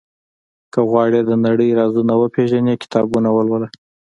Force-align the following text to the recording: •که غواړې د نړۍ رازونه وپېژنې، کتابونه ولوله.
•که 0.73 0.79
غواړې 0.89 1.21
د 1.25 1.31
نړۍ 1.45 1.69
رازونه 1.79 2.13
وپېژنې، 2.17 2.73
کتابونه 2.83 3.29
ولوله. 3.33 3.67